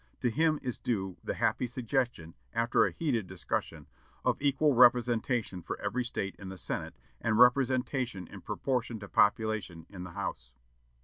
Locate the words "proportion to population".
8.41-9.85